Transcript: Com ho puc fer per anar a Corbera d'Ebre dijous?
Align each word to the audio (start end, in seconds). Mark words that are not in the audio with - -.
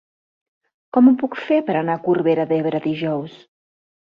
Com 0.97 1.09
ho 1.11 1.13
puc 1.25 1.37
fer 1.49 1.59
per 1.67 1.75
anar 1.81 1.99
a 1.99 2.03
Corbera 2.09 2.49
d'Ebre 2.53 2.83
dijous? 2.89 3.37